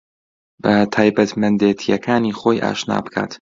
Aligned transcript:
بە 0.63 0.75
تایبەتمەندێتییەکانی 0.95 2.35
خۆی 2.39 2.63
ئاشنا 2.63 2.97
بکات 3.05 3.31